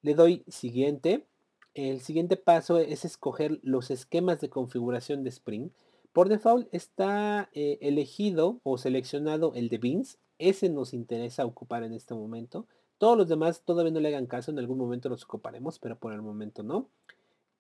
[0.03, 1.27] le doy siguiente
[1.75, 5.71] el siguiente paso es escoger los esquemas de configuración de Spring.
[6.12, 10.18] Por default está eh, elegido o seleccionado el de Beans.
[10.38, 12.66] Ese nos interesa ocupar en este momento.
[12.99, 16.12] Todos los demás todavía no le hagan caso, en algún momento los ocuparemos, pero por
[16.12, 16.88] el momento no.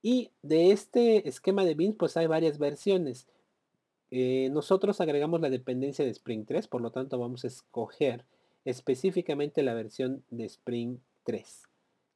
[0.02, 3.26] Y de este esquema de Beans pues hay varias versiones.
[4.10, 8.26] Eh, nosotros agregamos la dependencia de Spring 3, por lo tanto vamos a escoger
[8.64, 11.62] específicamente la versión de Spring 3.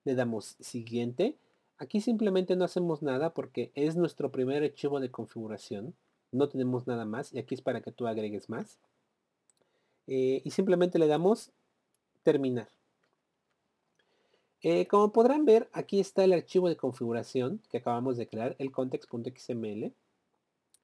[0.05, 1.37] Le damos siguiente
[1.79, 5.95] Aquí simplemente no hacemos nada porque es nuestro primer archivo de configuración.
[6.33, 8.79] No tenemos nada más y aquí es para que tú agregues más.
[10.07, 11.51] Eh, y simplemente le damos
[12.23, 12.69] terminar.
[14.63, 18.73] Eh, como podrán ver, aquí está el archivo de configuración que acabamos de crear, el
[18.73, 19.93] context.xml.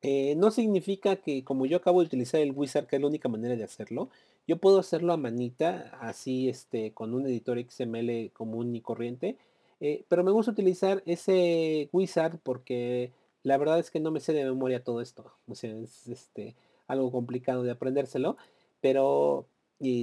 [0.03, 3.31] Eh, no significa que como yo acabo de utilizar el wizard, que es la única
[3.31, 4.11] manera de hacerlo,
[4.47, 9.37] yo puedo hacerlo a manita, así este, con un editor XML común y corriente,
[9.81, 14.33] eh, pero me gusta utilizar ese wizard porque la verdad es que no me sé
[14.33, 15.33] de memoria todo esto.
[15.49, 16.55] O sea, es este,
[16.87, 18.37] algo complicado de aprendérselo.
[18.81, 19.47] Pero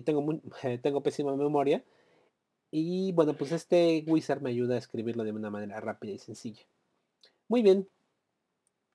[0.05, 0.41] tengo,
[0.81, 1.83] tengo pésima memoria.
[2.71, 6.61] Y bueno, pues este wizard me ayuda a escribirlo de una manera rápida y sencilla.
[7.47, 7.87] Muy bien.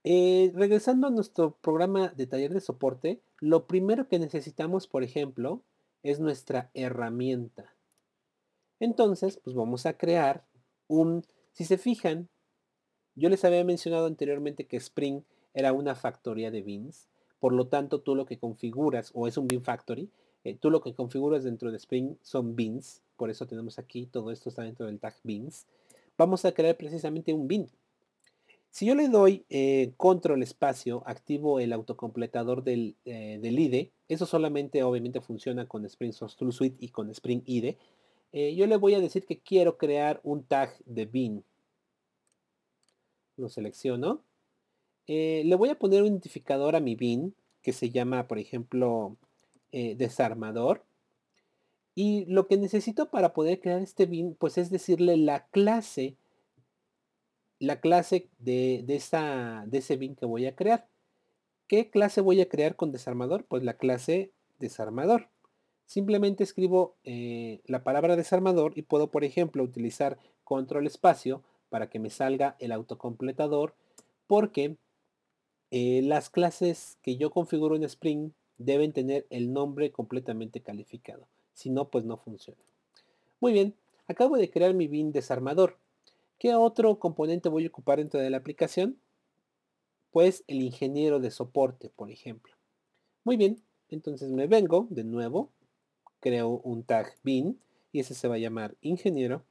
[0.06, 5.62] Eh, regresando a nuestro programa de taller de soporte, lo primero que necesitamos, por ejemplo,
[6.02, 7.74] es nuestra herramienta.
[8.80, 10.44] Entonces, pues vamos a crear
[10.88, 12.28] un, si se fijan,
[13.14, 15.22] yo les había mencionado anteriormente que Spring
[15.54, 17.08] era una factoría de beans,
[17.40, 20.10] por lo tanto tú lo que configuras, o es un bean factory,
[20.44, 24.30] eh, tú lo que configuras dentro de Spring son beans, por eso tenemos aquí, todo
[24.30, 25.66] esto está dentro del tag beans.
[26.18, 27.68] Vamos a crear precisamente un bean.
[28.74, 34.26] Si yo le doy eh, control espacio, activo el autocompletador del, eh, del, IDE, eso
[34.26, 37.78] solamente obviamente funciona con Spring Source Tool Suite y con Spring IDE,
[38.32, 41.44] eh, yo le voy a decir que quiero crear un tag de bin.
[43.36, 44.24] Lo selecciono.
[45.06, 49.16] Eh, le voy a poner un identificador a mi bin que se llama, por ejemplo,
[49.70, 50.84] desarmador.
[51.94, 56.16] Y lo que necesito para poder crear este bin, pues es decirle la clase,
[57.58, 60.88] la clase de, de ese bin que voy a crear.
[61.66, 63.44] ¿Qué clase voy a crear con desarmador?
[63.46, 65.28] Pues la clase desarmador.
[65.86, 71.98] Simplemente escribo eh, la palabra desarmador y puedo, por ejemplo, utilizar control espacio para que
[71.98, 73.74] me salga el autocompletador
[74.26, 74.76] porque
[75.70, 81.26] eh, las clases que yo configuro en Spring deben tener el nombre completamente calificado.
[81.52, 82.62] Si no, pues no funciona.
[83.40, 83.74] Muy bien,
[84.06, 85.78] acabo de crear mi bin desarmador.
[86.44, 89.00] ¿Qué otro componente voy a ocupar dentro de la aplicación?
[90.10, 92.52] Pues el ingeniero de soporte, por ejemplo.
[93.24, 95.52] Muy bien, entonces me vengo de nuevo,
[96.20, 97.58] creo un tag bin
[97.92, 99.42] y ese se va a llamar ingeniero.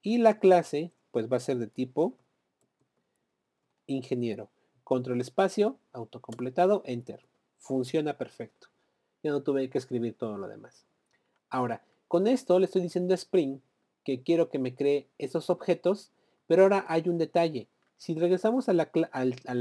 [0.00, 2.16] Y la clase pues va a ser de tipo
[3.86, 4.48] ingeniero.
[4.84, 7.26] Control espacio, autocompletado, enter.
[7.58, 8.68] Funciona perfecto.
[9.22, 10.86] Ya no tuve que escribir todo lo demás.
[11.50, 13.60] Ahora, con esto le estoy diciendo Spring
[14.08, 16.12] que quiero que me cree esos objetos,
[16.46, 17.68] pero ahora hay un detalle.
[17.98, 18.86] Si regresamos a la,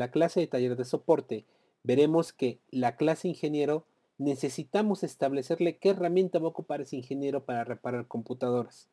[0.09, 1.43] clase de taller de soporte,
[1.83, 3.85] veremos que la clase ingeniero
[4.17, 8.87] necesitamos establecerle qué herramienta va a ocupar ese ingeniero para reparar computadoras.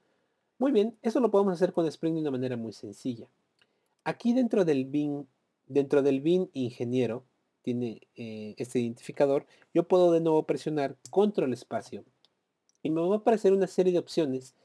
[0.59, 3.29] Muy bien, eso lo podemos hacer con Spring de una manera muy sencilla.
[4.03, 5.29] Aquí dentro del bin,
[5.69, 7.23] dentro del bin ingeniero,
[7.62, 12.03] tiene eh, este identificador, yo puedo de nuevo presionar control espacio
[12.83, 14.57] y me va a aparecer una serie de opciones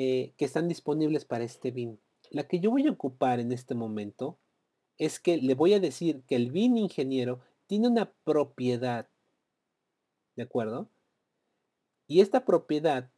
[0.00, 1.98] eh, que están disponibles para este bin.
[2.30, 4.38] La que yo voy a ocupar en este momento
[4.96, 9.08] es que le voy a decir que el bin ingeniero tiene una propiedad.
[10.36, 10.88] ¿De acuerdo?
[12.06, 13.10] Y esta propiedad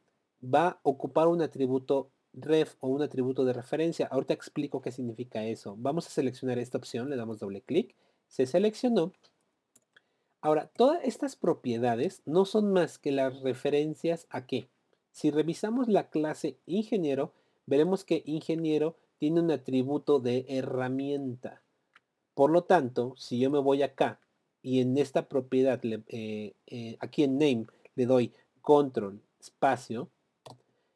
[0.43, 4.07] va a ocupar un atributo ref o un atributo de referencia.
[4.07, 5.75] Ahorita explico qué significa eso.
[5.77, 7.93] Vamos a seleccionar esta opción, le damos doble clic,
[8.27, 9.13] se seleccionó.
[10.41, 14.67] Ahora, todas estas propiedades no son más que las referencias a qué.
[15.11, 17.33] Si revisamos la clase ingeniero,
[17.65, 21.61] veremos que ingeniero tiene un atributo de herramienta.
[22.33, 24.19] Por lo tanto, si yo me voy acá
[24.61, 30.09] y en esta propiedad, eh, eh, aquí en name, le doy control espacio,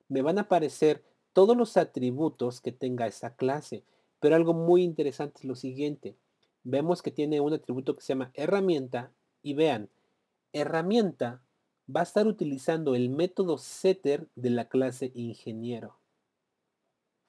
[0.07, 3.83] me van a aparecer todos los atributos que tenga esa clase.
[4.19, 6.15] Pero algo muy interesante es lo siguiente.
[6.63, 9.11] Vemos que tiene un atributo que se llama herramienta
[9.43, 9.89] y vean,
[10.53, 11.43] herramienta
[11.93, 15.97] va a estar utilizando el método setter de la clase ingeniero.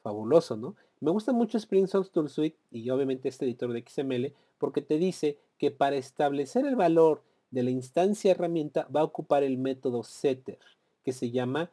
[0.03, 0.77] Fabuloso, ¿no?
[1.01, 5.39] Me gusta mucho Spring Tool Suite y obviamente este editor de XML porque te dice
[5.59, 10.59] que para establecer el valor de la instancia herramienta va a ocupar el método setter
[11.05, 11.71] que se llama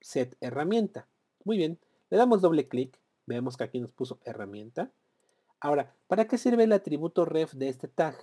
[0.00, 1.06] set herramienta.
[1.44, 4.90] Muy bien, le damos doble clic, vemos que aquí nos puso herramienta.
[5.60, 8.16] Ahora, ¿para qué sirve el atributo ref de este tag?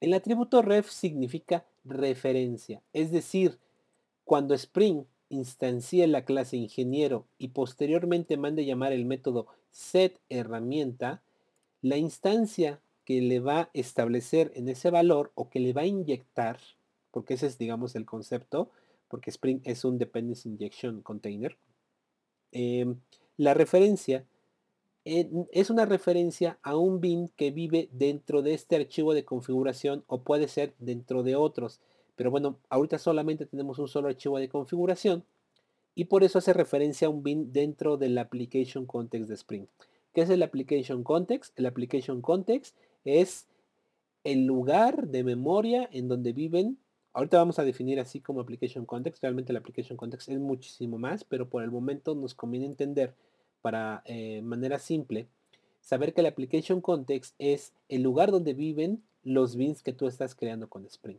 [0.00, 3.58] El atributo ref significa referencia, es decir,
[4.24, 11.22] cuando Spring instancie la clase ingeniero y posteriormente mande llamar el método set herramienta,
[11.80, 15.86] la instancia que le va a establecer en ese valor o que le va a
[15.86, 16.60] inyectar,
[17.10, 18.70] porque ese es digamos el concepto,
[19.08, 21.56] porque Spring es un Dependency Injection Container.
[22.52, 23.00] Em,
[23.36, 24.24] la referencia
[25.04, 30.22] es una referencia a un bin que vive dentro de este archivo de configuración o
[30.22, 31.80] puede ser dentro de otros.
[32.14, 35.24] Pero bueno, ahorita solamente tenemos un solo archivo de configuración
[35.94, 39.66] y por eso hace referencia a un bin dentro del Application Context de Spring.
[40.14, 41.58] ¿Qué es el Application Context?
[41.58, 43.48] El Application Context es
[44.24, 46.78] el lugar de memoria en donde viven
[47.14, 49.22] Ahorita vamos a definir así como Application Context.
[49.22, 53.14] Realmente el Application Context es muchísimo más, pero por el momento nos conviene entender
[53.62, 55.28] para eh, manera simple,
[55.80, 60.34] saber que el Application Context es el lugar donde viven los bins que tú estás
[60.34, 61.18] creando con Spring.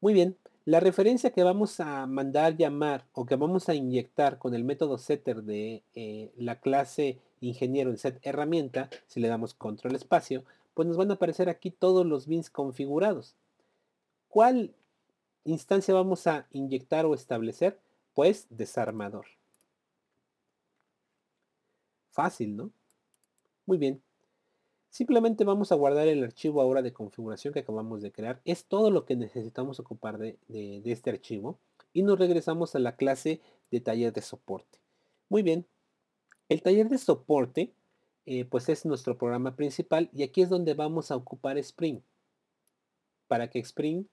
[0.00, 4.54] Muy bien, la referencia que vamos a mandar llamar o que vamos a inyectar con
[4.54, 9.94] el método setter de eh, la clase ingeniero en set herramienta, si le damos control
[9.94, 13.34] espacio, pues nos van a aparecer aquí todos los bins configurados.
[14.28, 14.74] ¿Cuál
[15.44, 17.78] instancia vamos a inyectar o establecer?
[18.14, 19.26] Pues desarmador.
[22.14, 22.70] Fácil, ¿no?
[23.66, 24.00] Muy bien.
[24.88, 28.40] Simplemente vamos a guardar el archivo ahora de configuración que acabamos de crear.
[28.44, 30.38] Es todo lo que necesitamos ocupar de,
[30.84, 31.58] este archivo.
[31.92, 33.40] Y nos regresamos a la clase
[33.72, 34.78] de taller de soporte.
[35.28, 35.66] Muy bien.
[36.48, 37.72] El taller de soporte
[38.26, 42.00] eh, pues es nuestro programa principal y aquí es donde vamos a ocupar Spring.
[43.26, 44.04] Para que Spring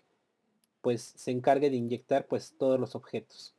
[0.82, 3.54] pues se encargue de inyectar pues todos los objetos.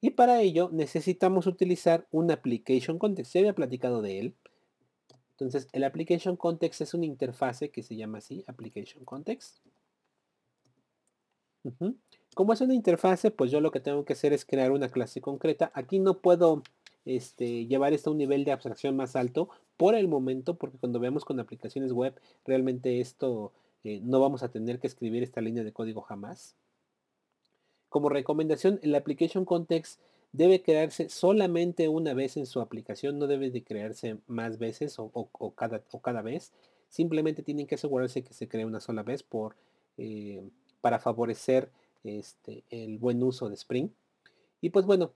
[0.00, 3.32] Y para ello necesitamos utilizar un application context.
[3.32, 4.34] Se había platicado de él.
[5.32, 9.58] Entonces el application context es una interfase que se llama así, application context.
[12.34, 15.20] Como es una interfase, pues yo lo que tengo que hacer es crear una clase
[15.20, 15.70] concreta.
[15.74, 16.62] Aquí no puedo
[17.04, 21.00] este, llevar esto a un nivel de abstracción más alto por el momento, porque cuando
[21.00, 23.52] veamos con aplicaciones web, realmente esto
[23.84, 26.56] eh, no vamos a tener que escribir esta línea de código jamás.
[27.88, 30.00] Como recomendación, el application context
[30.32, 35.10] debe crearse solamente una vez en su aplicación, no debe de crearse más veces o,
[35.56, 36.52] cada, o cada, vez.
[36.90, 39.56] Simplemente tienen que asegurarse que se cree una sola vez por,
[39.96, 40.42] eh,
[40.80, 41.70] para favorecer
[42.04, 43.88] este, el buen uso de Spring.
[44.60, 45.12] Y pues bueno,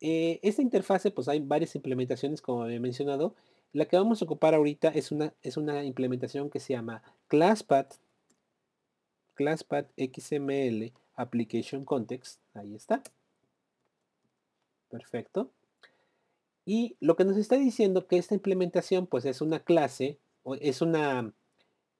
[0.00, 3.34] eh, esta interfase pues hay varias implementaciones como había mencionado.
[3.72, 7.94] La que vamos a ocupar ahorita es una, es una implementación que se llama ClassPath,
[9.34, 12.40] ClassPath XML Application Context.
[12.54, 13.02] Ahí está.
[14.88, 15.50] Perfecto.
[16.64, 20.80] Y lo que nos está diciendo que esta implementación pues es una clase, o es
[20.80, 21.32] una,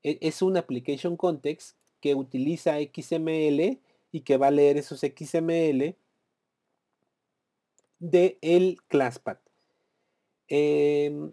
[0.03, 3.81] e, es una application context que utiliza XML
[4.13, 5.97] y que va a leer esos XML
[7.99, 9.41] de el ClassPath.
[10.49, 11.33] Em,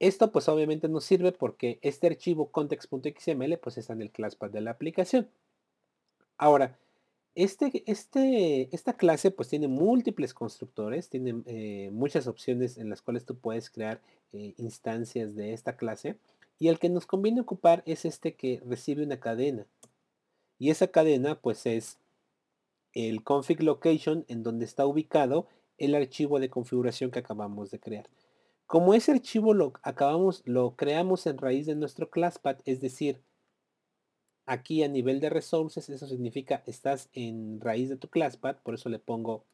[0.00, 4.60] esto pues obviamente nos sirve porque este archivo context.xml pues está en el ClassPath de
[4.60, 5.30] la aplicación.
[6.36, 6.78] Ahora,
[7.34, 13.24] este, este, esta clase pues tiene múltiples constructores, tiene eh, muchas opciones en las cuales
[13.24, 14.00] tú puedes crear
[14.32, 16.16] eh, instancias de esta clase
[16.58, 19.66] y el que nos conviene ocupar es este que recibe una cadena
[20.58, 21.98] y esa cadena pues es
[22.92, 28.08] el config location en donde está ubicado el archivo de configuración que acabamos de crear.
[28.66, 33.20] Como ese archivo lo acabamos, lo creamos en raíz de nuestro classpath, es decir,
[34.46, 38.88] aquí a nivel de resources, eso significa estás en raíz de tu ClassPath, por eso
[38.88, 39.44] le pongo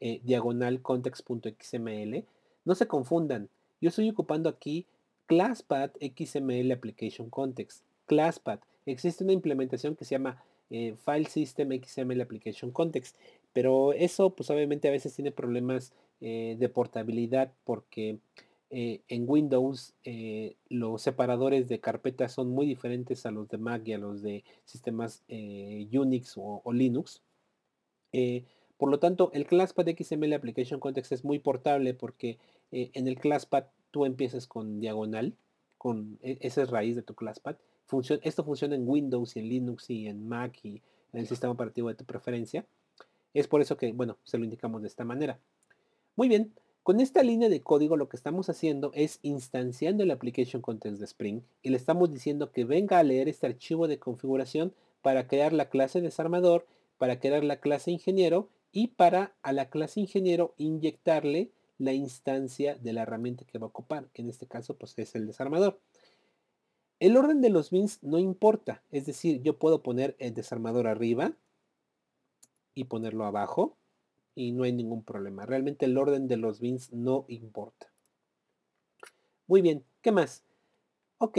[0.00, 2.24] eh, diagonal context.xml.
[2.64, 3.48] No se confundan,
[3.80, 4.86] yo estoy ocupando aquí
[5.26, 7.82] ClassPath XML Application Context.
[8.06, 8.60] ClassPath.
[8.86, 13.16] Existe una implementación que se llama eh, File System XML Application Context,
[13.52, 18.18] pero eso pues obviamente a veces tiene problemas eh, de portabilidad porque
[18.72, 23.82] eh, en Windows eh, los separadores de carpetas son muy diferentes a los de Mac
[23.84, 27.20] y a los de sistemas eh, Unix o, Linux.
[28.78, 32.38] por lo tanto, el ClassPad XML Application Context es muy portable porque
[32.70, 35.34] en el ClassPad tú empiezas con diagonal,
[35.76, 37.56] con e, esa es raíz de tu ClassPad.
[38.22, 40.80] esto funciona en Windows y en Linux y en Mac y
[41.12, 42.64] en el sistema operativo de tu preferencia.
[43.34, 45.40] Es por eso que, bueno, se lo indicamos de esta manera.
[46.16, 46.52] Muy bien,
[46.90, 51.04] con esta línea de código lo que estamos haciendo es instanciando el application context de
[51.04, 55.52] Spring y le estamos diciendo que venga a leer este archivo de configuración para crear
[55.52, 56.66] la clase desarmador,
[56.98, 62.92] para crear la clase ingeniero y para a la clase ingeniero inyectarle la instancia de
[62.92, 65.78] la herramienta que va a ocupar, que en este caso pues es el desarmador.
[66.98, 71.34] El orden de los bins no importa, es decir, yo puedo poner el desarmador arriba
[72.74, 73.76] y ponerlo abajo
[74.34, 75.46] y no hay ningún problema.
[75.46, 77.92] Realmente el orden de los bins no importa.
[79.46, 80.44] Muy bien, ¿qué más?
[81.18, 81.38] Ok,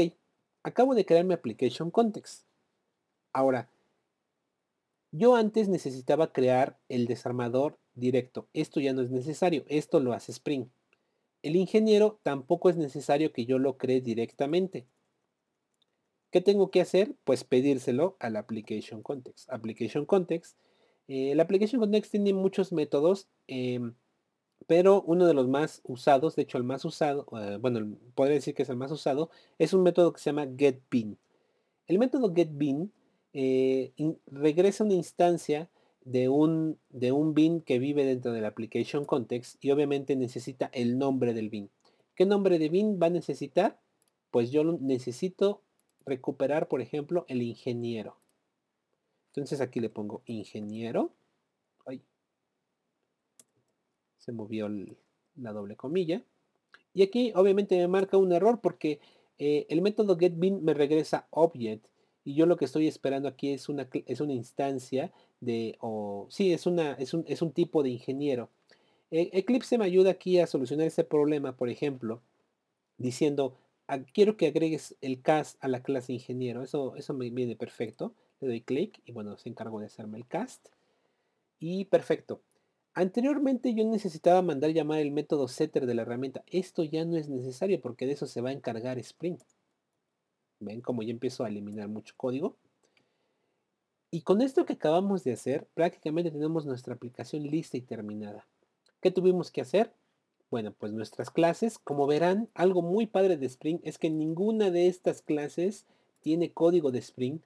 [0.63, 2.45] acabo de crear mi application context.
[3.33, 3.69] Ahora,
[5.11, 8.47] yo antes necesitaba crear el desarmador directo.
[8.53, 9.65] Esto ya no es necesario.
[9.67, 10.67] Esto lo hace Spring.
[11.41, 14.85] El ingeniero tampoco es necesario que yo lo cree directamente.
[16.31, 17.15] ¿Qué tengo que hacer?
[17.25, 19.51] Pues pedírselo al application context.
[19.51, 20.57] Application context
[21.13, 23.95] eh, la Application Context tiene muchos métodos, em,
[24.65, 28.55] pero uno de los más usados, de hecho el más usado, eh, bueno, podría decir
[28.55, 31.17] que es el más usado, es un método que se llama getBin.
[31.87, 32.93] El método getBin
[33.33, 33.91] eh,
[34.27, 35.69] regresa una instancia
[36.05, 40.97] de un, de un bin que vive dentro del application context y obviamente necesita el
[40.97, 41.69] nombre del bin.
[42.15, 43.81] ¿Qué nombre de bin va a necesitar?
[44.31, 45.61] Pues yo necesito
[46.05, 48.15] recuperar, por ejemplo, el ingeniero.
[49.31, 51.11] Entonces aquí le pongo ingeniero.
[54.17, 54.69] se movió
[55.35, 56.21] la doble comilla.
[56.93, 58.99] Y aquí obviamente me marca un error porque
[59.39, 61.87] eh, el método getBin me regresa object
[62.23, 66.53] y yo lo que estoy esperando aquí es una, es una instancia de, o sí,
[66.53, 68.49] es, una, es, un, es un tipo de ingeniero.
[69.09, 72.21] E, Eclipse me ayuda aquí a solucionar ese problema, por ejemplo,
[72.97, 73.55] diciendo,
[73.87, 76.61] ah, quiero que agregues el cast a la clase ingeniero.
[76.61, 80.27] Eso, eso me viene perfecto le doy clic y bueno, se encargo de hacerme el
[80.27, 80.67] cast.
[81.59, 82.41] Y perfecto.
[82.93, 86.43] Anteriormente yo necesitaba mandar llamar el método setter de la herramienta.
[86.47, 89.37] Esto ya no es necesario porque de eso se va a encargar Spring.
[90.59, 92.57] Ven como ya empiezo a eliminar mucho código.
[94.09, 98.45] Y con esto que acabamos de hacer, prácticamente tenemos nuestra aplicación lista y terminada.
[98.99, 99.93] ¿Qué tuvimos que hacer?
[100.49, 104.87] Bueno, pues nuestras clases, como verán, algo muy padre de Spring es que ninguna de
[104.87, 105.85] estas clases
[106.19, 107.39] tiene código de Spring,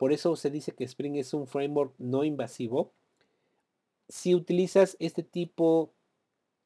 [0.00, 2.94] por eso se dice que Spring es un framework no invasivo.
[4.08, 5.92] Si utilizas este tipo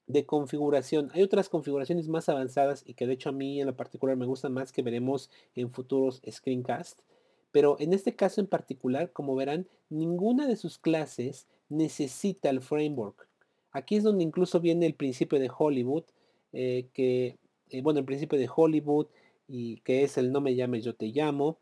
[0.07, 1.11] de configuración.
[1.15, 4.25] Hay otras configuraciones más avanzadas y que de hecho a mí en lo particular me
[4.25, 7.03] gustan más que veremos en futuros screencasts.
[7.51, 13.27] Pero en este caso en particular, como verán, ninguna de sus clases necesita el framework.
[13.73, 16.05] Aquí es donde incluso viene el principio de Hollywood,
[16.53, 17.37] eh, que,
[17.71, 19.09] eh, bueno, el principio de Hollywood
[19.49, 21.59] y que es el no me llames, yo te llamo.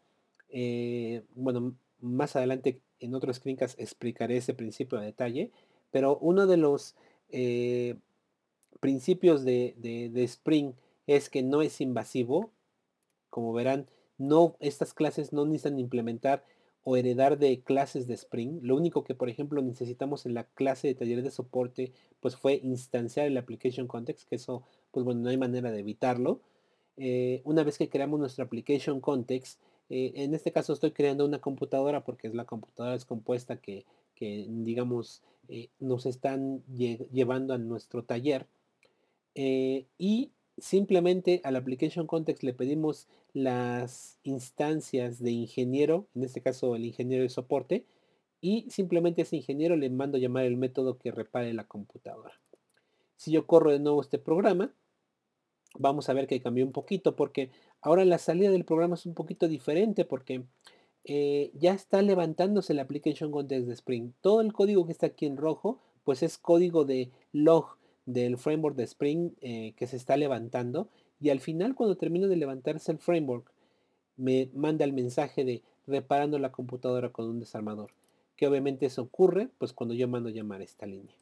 [0.52, 5.50] Eh, bueno, más adelante en otros screencasts explicaré ese principio a detalle,
[5.90, 6.94] pero uno de los
[8.80, 10.74] principios de, de, Spring
[11.06, 12.50] es que no es invasivo.
[13.30, 13.88] Como verán,
[14.18, 16.44] no, estas clases no necesitan implementar
[16.84, 18.58] o heredar de clases de Spring.
[18.62, 22.60] Lo único que, por ejemplo, necesitamos en la clase de taller de soporte, pues fue
[22.62, 26.40] instanciar el application context, que eso, pues bueno, no hay manera de evitarlo.
[26.96, 29.60] Eh, una vez que creamos nuestro application context,
[29.92, 33.84] eh, en este caso estoy creando una computadora porque es la computadora descompuesta que,
[34.14, 35.20] que digamos,
[35.50, 38.46] eh, nos están llevando a nuestro taller.
[39.34, 46.86] y simplemente al application context le pedimos las instancias de ingeniero, en este caso el
[46.86, 47.84] ingeniero de soporte,
[48.40, 52.40] y simplemente a ese ingeniero le mando llamar el método que repare la computadora.
[53.16, 54.72] Si yo corro de nuevo este programa,
[55.78, 57.50] vamos a ver que cambió un poquito porque
[57.80, 60.44] ahora la salida del programa es un poquito diferente porque
[61.04, 64.12] eh, ya está levantándose la application context de Spring.
[64.20, 68.76] Todo el código que está aquí en rojo, pues es código de log del framework
[68.76, 70.88] de Spring eh, que se está levantando
[71.20, 73.52] y al final cuando termino de levantarse el framework
[74.16, 77.92] me manda el mensaje de reparando la computadora con un desarmador
[78.36, 81.14] que obviamente eso ocurre pues cuando yo mando llamar esta línea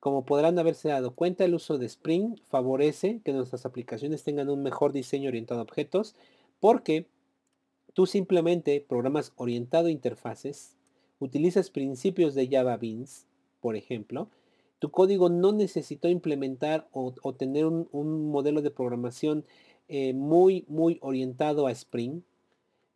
[0.00, 4.62] como podrán haberse dado cuenta el uso de Spring favorece que nuestras aplicaciones tengan un
[4.62, 6.14] mejor diseño orientado a objetos
[6.60, 7.06] porque
[7.94, 10.76] tú simplemente programas orientado a interfaces
[11.18, 13.26] utilizas principios de Java Beans
[13.60, 14.28] por ejemplo
[14.78, 19.44] tu código no necesitó implementar o, tener un, modelo de programación
[19.88, 22.22] eh, muy, muy orientado a Spring,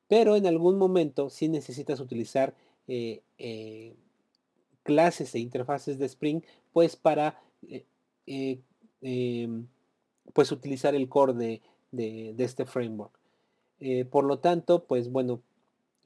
[0.08, 2.54] pero en algún momento sí necesitas utilizar
[2.86, 3.94] eh, eh,
[4.82, 7.40] clases e interfaces de Spring, pues para
[8.26, 9.66] em,
[10.32, 11.60] pues utilizar el core
[11.92, 13.12] de este framework.
[14.10, 15.42] por lo tanto, pues bueno,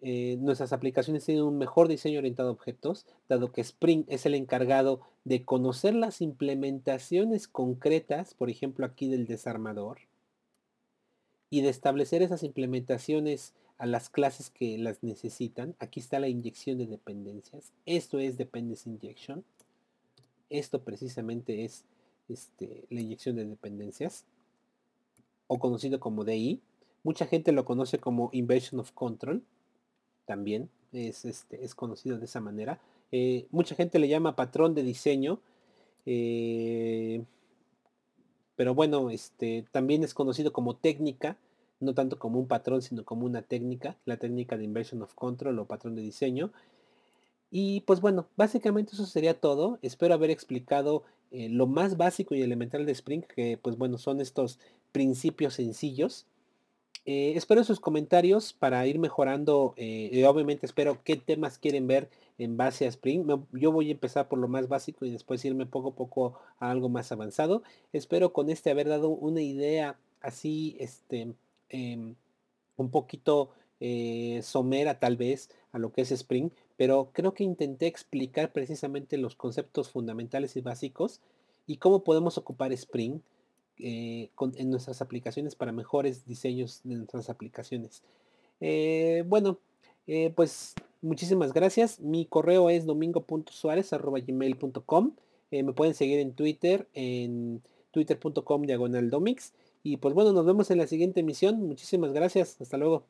[0.03, 4.35] eh, nuestras aplicaciones tienen un mejor diseño orientado a objetos, dado que Spring es el
[4.35, 10.01] encargado de conocer las implementaciones concretas, por ejemplo aquí del desarmador,
[11.49, 15.74] y de establecer esas implementaciones a las clases que las necesitan.
[15.79, 17.72] Aquí está la inyección de dependencias.
[17.85, 19.45] Esto es Dependency Injection.
[20.49, 21.85] Esto precisamente es
[22.29, 24.24] este, la inyección de dependencias,
[25.47, 26.61] o conocido como DI.
[27.03, 29.43] Mucha gente lo conoce como Inversion of Control
[30.27, 32.81] también es, este, es conocido de esa manera.
[33.12, 35.41] Eh, mucha gente le llama patrón de diseño,
[36.05, 37.22] eh,
[38.57, 41.37] pero bueno, este, también es conocido como técnica,
[41.81, 45.59] no tanto como un patrón, sino como una técnica, la técnica de inversion of control
[45.59, 46.53] o patrón de diseño.
[47.51, 49.79] Y pues bueno, básicamente eso sería todo.
[49.83, 54.20] Espero haber explicado eh, lo más básico y elemental de Spring, que pues bueno, son
[54.20, 54.59] estos
[54.93, 56.27] principios sencillos
[57.07, 59.74] eh, espero sus comentarios para ir mejorando.
[59.77, 63.24] Eh, obviamente espero qué temas quieren ver en base a Spring.
[63.53, 66.70] yo voy a empezar por lo más básico y después irme poco a poco a
[66.70, 67.62] algo más avanzado.
[67.93, 71.33] Espero con este haber dado una idea así, este,
[71.69, 72.14] em,
[72.77, 77.87] un poquito eh, somera tal vez a lo que es Spring, pero creo que intenté
[77.87, 81.21] explicar precisamente los conceptos fundamentales y básicos
[81.67, 83.21] y cómo podemos ocupar Spring
[83.79, 88.03] eh, en nuestras aplicaciones para mejores diseños de nuestras aplicaciones.
[88.61, 89.59] Eh, bueno,
[90.35, 92.01] pues muchísimas gracias.
[92.01, 95.12] Mi correo es domingo.suárez.gmail.com.
[95.51, 97.61] me pueden seguir en Twitter, en
[97.91, 99.53] twitter.com diagonal domix.
[99.87, 101.62] Y pues bueno, nos vemos en la siguiente emisión.
[101.62, 102.61] Muchísimas gracias.
[102.61, 103.07] Hasta luego.